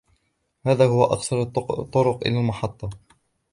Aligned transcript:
هذا 0.65 0.85
هو 0.87 1.03
اقصر 1.03 1.41
الطرق 1.41 2.19
الى 2.27 2.39
المحطة. 2.39 2.89